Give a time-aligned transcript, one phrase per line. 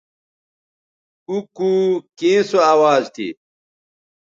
[1.25, 1.71] کُوکُو
[2.17, 3.27] کیں سو اواز تھی؟